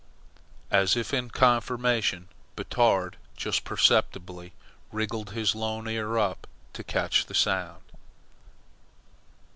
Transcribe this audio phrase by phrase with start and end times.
[0.71, 4.51] As if in confirmation, Batard just perceptibly
[4.91, 7.83] wriggled his lone ear up to catch the sound.